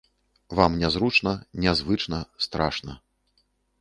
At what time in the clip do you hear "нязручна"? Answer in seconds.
0.83-1.33